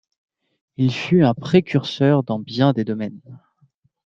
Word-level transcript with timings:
Il 0.77 0.91
fut 0.91 1.23
un 1.23 1.35
précurseur 1.35 2.23
dans 2.23 2.39
bien 2.39 2.73
des 2.73 2.83
domaines. 2.83 3.21